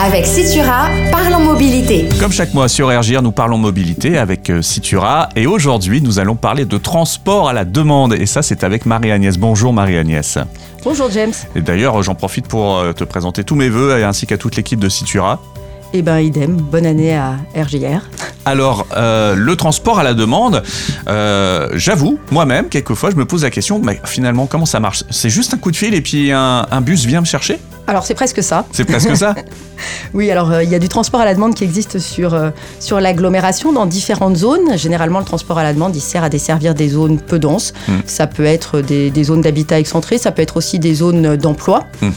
[0.00, 2.08] Avec Citura, parlons mobilité.
[2.20, 6.36] Comme chaque mois sur RGR, nous parlons mobilité avec euh, Citura et aujourd'hui nous allons
[6.36, 9.36] parler de transport à la demande et ça c'est avec Marie-Agnès.
[9.38, 10.38] Bonjour Marie-Agnès.
[10.84, 11.32] Bonjour James.
[11.56, 14.78] Et d'ailleurs j'en profite pour euh, te présenter tous mes voeux ainsi qu'à toute l'équipe
[14.78, 15.40] de Citura.
[15.94, 18.02] Eh ben idem, bonne année à RGR.
[18.44, 20.62] Alors, euh, le transport à la demande,
[21.08, 25.04] euh, j'avoue, moi-même, quelquefois, je me pose la question, mais finalement, comment ça marche?
[25.10, 27.58] C'est juste un coup de fil et puis un, un bus vient me chercher?
[27.88, 28.66] Alors c'est presque ça.
[28.70, 29.34] C'est presque ça
[30.14, 32.50] Oui, alors euh, il y a du transport à la demande qui existe sur, euh,
[32.80, 34.76] sur l'agglomération dans différentes zones.
[34.76, 37.72] Généralement, le transport à la demande, il sert à desservir des zones peu denses.
[37.88, 37.92] Mm.
[38.04, 41.84] Ça peut être des, des zones d'habitat excentré, ça peut être aussi des zones d'emploi.
[42.02, 42.12] Mhm.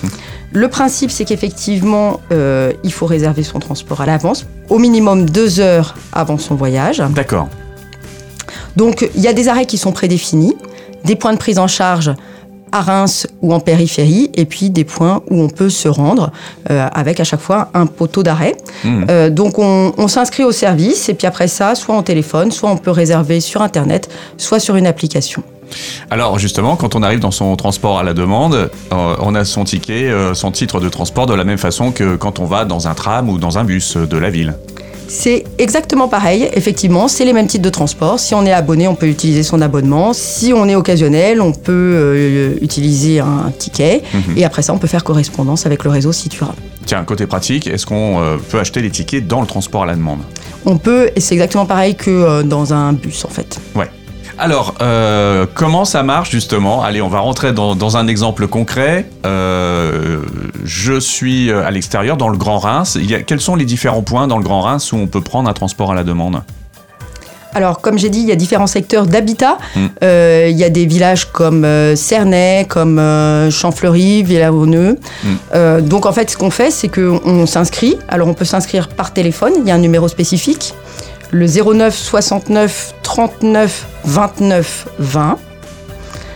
[0.54, 5.60] Le principe, c'est qu'effectivement, euh, il faut réserver son transport à l'avance, au minimum deux
[5.60, 7.02] heures avant son voyage.
[7.16, 7.48] D'accord.
[8.76, 10.56] Donc, il y a des arrêts qui sont prédéfinis,
[11.06, 12.12] des points de prise en charge
[12.74, 16.32] à Reims ou en périphérie, et puis des points où on peut se rendre
[16.70, 18.56] euh, avec à chaque fois un poteau d'arrêt.
[18.84, 19.06] Mhm.
[19.10, 22.70] Euh, donc, on, on s'inscrit au service, et puis après ça, soit en téléphone, soit
[22.70, 25.44] on peut réserver sur Internet, soit sur une application.
[26.10, 29.64] Alors justement, quand on arrive dans son transport à la demande, euh, on a son
[29.64, 32.88] ticket, euh, son titre de transport de la même façon que quand on va dans
[32.88, 34.56] un tram ou dans un bus de la ville.
[35.12, 38.18] C'est exactement pareil, effectivement, c'est les mêmes types de transport.
[38.18, 40.14] Si on est abonné, on peut utiliser son abonnement.
[40.14, 44.04] Si on est occasionnel, on peut euh, utiliser un ticket.
[44.14, 44.38] Mhm.
[44.38, 46.56] Et après ça, on peut faire correspondance avec le réseau Citura.
[46.86, 49.96] Tiens, côté pratique, est-ce qu'on euh, peut acheter les tickets dans le transport à la
[49.96, 50.20] demande?
[50.66, 53.60] On peut, et c'est exactement pareil que euh, dans un bus en fait.
[53.76, 53.90] Ouais.
[54.42, 56.82] Alors, euh, comment ça marche justement?
[56.82, 59.06] Allez, on va rentrer dans, dans un exemple concret.
[59.24, 60.22] Euh,
[60.64, 62.98] je suis à l'extérieur, dans le Grand Reims.
[63.00, 65.22] Il y a, quels sont les différents points dans le Grand Reims où on peut
[65.22, 66.42] prendre un transport à la demande?
[67.54, 69.60] Alors, comme j'ai dit, il y a différents secteurs d'habitat.
[69.76, 69.86] Mm.
[70.04, 74.98] Euh, il y a des villages comme euh, Cernay, comme euh, Champfleury, Villavonneux.
[75.24, 75.28] Mm.
[75.54, 77.98] Euh, donc, en fait, ce qu'on fait, c'est qu'on s'inscrit.
[78.08, 79.54] Alors, on peut s'inscrire par téléphone.
[79.60, 80.74] Il y a un numéro spécifique,
[81.32, 85.38] le 09 69 39 29 20.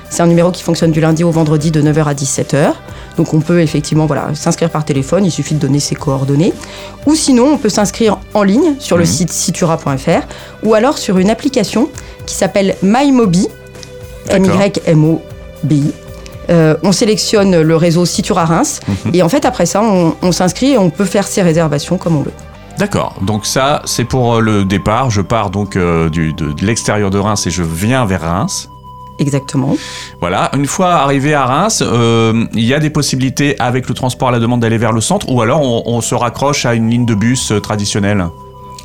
[0.10, 2.74] C'est un numéro qui fonctionne du lundi au vendredi de 9h à 17h.
[3.18, 6.54] Donc on peut effectivement voilà, s'inscrire par téléphone, il suffit de donner ses coordonnées.
[7.06, 9.10] Ou sinon, on peut s'inscrire en ligne sur le Mhm.
[9.10, 10.22] site citura.fr
[10.64, 11.90] ou alors sur une application
[12.26, 13.48] qui s'appelle MyMobi.
[14.30, 15.92] M-Y-M-O-B-I.
[16.50, 19.16] Euh, on sélectionne le réseau Citura Reims Mhm.
[19.16, 22.16] et en fait après ça on, on s'inscrit et on peut faire ses réservations comme
[22.18, 22.34] on veut.
[22.78, 23.16] D'accord.
[23.22, 25.10] Donc ça, c'est pour euh, le départ.
[25.10, 28.70] Je pars donc euh, du, de, de l'extérieur de Reims et je viens vers Reims.
[29.18, 29.78] Exactement.
[30.20, 30.52] Voilà.
[30.54, 34.32] Une fois arrivé à Reims, euh, il y a des possibilités avec le transport à
[34.32, 37.06] la demande d'aller vers le centre ou alors on, on se raccroche à une ligne
[37.06, 38.26] de bus traditionnelle?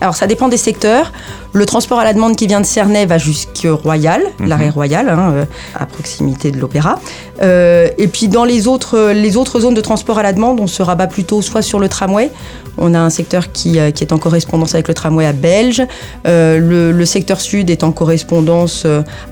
[0.01, 1.13] Alors ça dépend des secteurs.
[1.53, 4.49] Le transport à la demande qui vient de Cernay va jusqu'à Royal, Mhm.
[4.49, 5.45] l'arrêt Royal, hein, euh,
[5.79, 6.99] à proximité de l'Opéra.
[7.43, 10.67] Euh, et puis dans les autres, les autres zones de transport à la demande, on
[10.67, 12.31] se rabat plutôt soit sur le tramway.
[12.79, 15.83] On a un secteur qui, euh, qui est en correspondance avec le tramway à Belge.
[16.27, 18.87] Euh, le, le secteur sud est en correspondance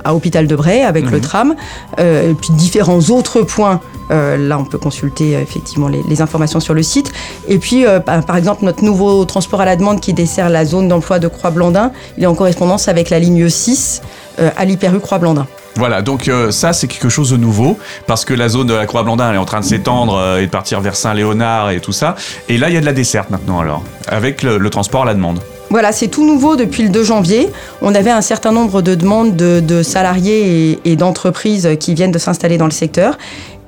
[0.04, 1.10] à Hôpital de Bray avec Mhm.
[1.12, 1.54] le tram.
[2.00, 3.80] Euh, et puis différents autres points.
[4.10, 7.12] Là, on peut consulter effectivement les, les informations sur le site.
[7.46, 10.88] Et puis, par, par exemple, notre nouveau transport à la demande qui dessert la zone
[10.88, 14.02] d'emploi de Croix-Blandin, il est en correspondance avec la ligne 6
[14.41, 15.46] euh, à l'hyper Croix-Blandin.
[15.76, 18.86] Voilà, donc euh, ça c'est quelque chose de nouveau parce que la zone de la
[18.86, 21.92] Croix-Blandin elle est en train de s'étendre euh, et de partir vers Saint-Léonard et tout
[21.92, 22.16] ça.
[22.48, 25.06] Et là il y a de la desserte maintenant alors, avec le, le transport à
[25.06, 25.41] la demande.
[25.70, 27.50] Voilà, c'est tout nouveau depuis le 2 janvier.
[27.82, 32.10] On avait un certain nombre de demandes de, de salariés et, et d'entreprises qui viennent
[32.10, 33.18] de s'installer dans le secteur.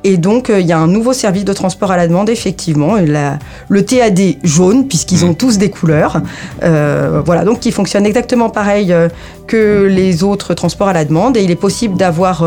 [0.02, 2.96] Et donc, euh, il y a un nouveau service de transport à la demande, effectivement,
[2.96, 3.38] la-
[3.68, 6.22] le TAD jaune, puisqu'ils ont tous des couleurs.
[6.62, 9.08] Euh, voilà, donc qui fonctionne exactement pareil euh,
[9.46, 11.36] que les autres transports à la demande.
[11.36, 12.44] Et il est possible d'avoir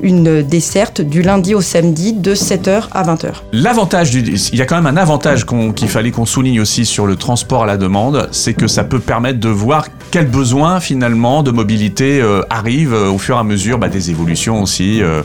[0.00, 3.28] une desserte du lundi au samedi de 7h à 20h.
[3.52, 4.20] L'avantage, du,
[4.52, 7.16] il y a quand même un avantage qu'on- qu'il fallait qu'on souligne aussi sur le
[7.16, 11.50] transport à la demande, c'est que ça peut permettre de voir quels besoins finalement de
[11.50, 15.22] mobilité euh, arrivent euh, au fur et à mesure bah, des évolutions aussi euh,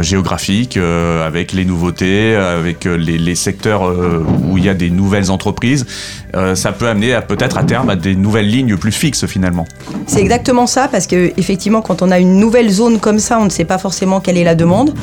[0.00, 3.82] géographiques, euh, avec les nouveautés, avec les, les secteurs
[4.48, 5.86] où il y a des nouvelles entreprises.
[6.54, 9.66] Ça peut amener à peut-être à terme à des nouvelles lignes plus fixes finalement.
[10.06, 13.44] C'est exactement ça, parce que effectivement, quand on a une nouvelle zone comme ça, on
[13.44, 14.94] ne sait pas forcément quelle est la demande.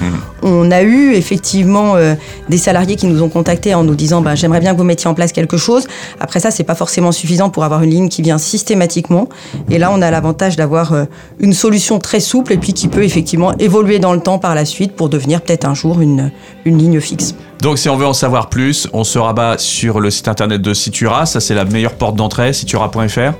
[0.41, 2.15] On a eu effectivement euh,
[2.47, 5.09] des salariés qui nous ont contactés en nous disant bah, j'aimerais bien que vous mettiez
[5.09, 5.87] en place quelque chose.
[6.19, 9.27] Après ça, c'est pas forcément suffisant pour avoir une ligne qui vient systématiquement.
[9.69, 11.05] Et là, on a l'avantage d'avoir euh,
[11.39, 14.65] une solution très souple et puis qui peut effectivement évoluer dans le temps par la
[14.65, 16.31] suite pour devenir peut-être un jour une,
[16.65, 17.35] une ligne fixe.
[17.61, 20.73] Donc si on veut en savoir plus, on se rabat sur le site internet de
[20.73, 23.33] Citura, ça c'est la meilleure porte d'entrée, citura.fr.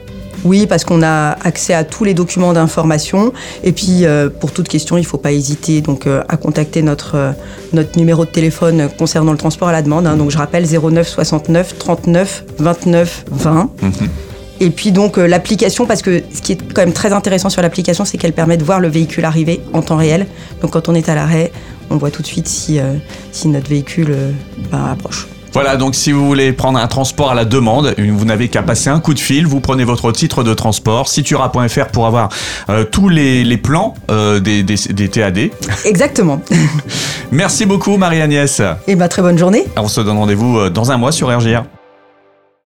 [0.45, 3.33] Oui, parce qu'on a accès à tous les documents d'information.
[3.63, 6.81] Et puis, euh, pour toute question, il ne faut pas hésiter donc, euh, à contacter
[6.81, 7.31] notre, euh,
[7.73, 10.07] notre numéro de téléphone concernant le transport à la demande.
[10.07, 10.15] hein.
[10.15, 13.69] Donc, je rappelle 09 69 39 29 20.
[14.61, 17.61] Et puis donc euh, l'application, parce que ce qui est quand même très intéressant sur
[17.61, 20.27] l'application, c'est qu'elle permet de voir le véhicule arriver en temps réel.
[20.61, 21.51] Donc quand on est à l'arrêt,
[21.89, 22.95] on voit tout de suite si, euh,
[23.31, 24.31] si notre véhicule euh,
[24.69, 25.27] ben, approche.
[25.53, 28.89] Voilà, donc si vous voulez prendre un transport à la demande, vous n'avez qu'à passer
[28.89, 32.29] un coup de fil, vous prenez votre titre de transport, situra.fr pour avoir
[32.69, 35.49] euh, tous les, les plans euh, des, des, des TAD.
[35.85, 36.41] Exactement.
[37.31, 38.61] Merci beaucoup Marie-Agnès.
[38.87, 39.65] Et ben très bonne journée.
[39.77, 41.63] On se donne rendez-vous euh, dans un mois sur RGR.